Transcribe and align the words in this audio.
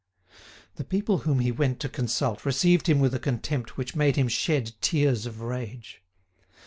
The 0.77 0.83
people 0.83 1.19
whom 1.19 1.37
he 1.41 1.51
went 1.51 1.79
to 1.81 1.87
consult 1.87 2.43
received 2.43 2.89
him 2.89 2.97
with 2.97 3.13
a 3.13 3.19
contempt 3.19 3.77
which 3.77 3.95
made 3.95 4.15
him 4.15 4.29
shed 4.29 4.71
tears 4.81 5.27
of 5.27 5.41
rage. 5.41 6.01